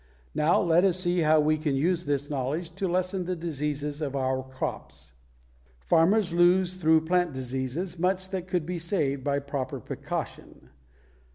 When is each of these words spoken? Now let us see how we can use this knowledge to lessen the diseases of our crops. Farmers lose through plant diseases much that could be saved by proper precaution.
Now 0.33 0.59
let 0.59 0.83
us 0.83 0.99
see 0.99 1.19
how 1.19 1.39
we 1.41 1.59
can 1.59 1.75
use 1.75 2.05
this 2.05 2.27
knowledge 2.27 2.71
to 2.73 2.87
lessen 2.87 3.25
the 3.25 3.35
diseases 3.35 4.01
of 4.01 4.15
our 4.15 4.41
crops. 4.41 5.13
Farmers 5.79 6.33
lose 6.33 6.81
through 6.81 7.01
plant 7.05 7.33
diseases 7.33 7.99
much 7.99 8.27
that 8.31 8.47
could 8.47 8.65
be 8.65 8.79
saved 8.79 9.23
by 9.23 9.37
proper 9.37 9.79
precaution. 9.79 10.69